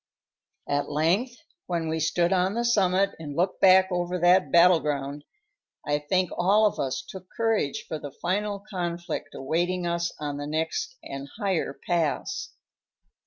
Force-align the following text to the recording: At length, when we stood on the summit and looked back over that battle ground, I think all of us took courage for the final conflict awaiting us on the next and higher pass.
At 0.67 0.89
length, 0.89 1.35
when 1.67 1.87
we 1.87 1.99
stood 1.99 2.33
on 2.33 2.55
the 2.55 2.65
summit 2.65 3.11
and 3.19 3.35
looked 3.35 3.61
back 3.61 3.89
over 3.91 4.17
that 4.17 4.51
battle 4.51 4.79
ground, 4.79 5.23
I 5.85 5.99
think 5.99 6.31
all 6.35 6.65
of 6.65 6.79
us 6.79 7.05
took 7.07 7.27
courage 7.37 7.85
for 7.87 7.99
the 7.99 8.09
final 8.09 8.59
conflict 8.67 9.35
awaiting 9.35 9.85
us 9.85 10.11
on 10.19 10.37
the 10.37 10.47
next 10.47 10.97
and 11.03 11.29
higher 11.37 11.79
pass. 11.85 12.49